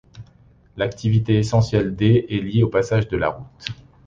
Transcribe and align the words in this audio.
L'activité 0.77 1.35
essentielle 1.37 1.95
des 1.95 2.25
est 2.27 2.39
liée 2.41 2.63
au 2.63 2.69
passage 2.69 3.07
de 3.07 3.17
la 3.17 3.29
route. 3.29 3.67